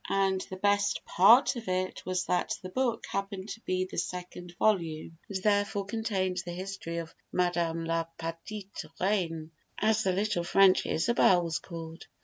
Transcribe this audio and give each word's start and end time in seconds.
And 0.09 0.41
the 0.49 0.55
best 0.57 1.05
part 1.05 1.55
of 1.55 1.67
it 1.69 2.03
was 2.07 2.25
that 2.25 2.57
the 2.63 2.69
book 2.69 3.05
happened 3.11 3.49
to 3.49 3.59
be 3.59 3.85
the 3.85 3.99
second 3.99 4.55
volume, 4.57 5.19
and 5.29 5.43
therefore 5.43 5.85
contained 5.85 6.41
the 6.43 6.53
history 6.53 6.97
of 6.97 7.13
Madame 7.31 7.85
la 7.85 8.05
Petite 8.17 8.85
Reine, 8.99 9.51
as 9.77 10.01
the 10.01 10.11
little 10.11 10.43
French 10.43 10.87
Isabel 10.87 11.43
was 11.43 11.59
called. 11.59 12.07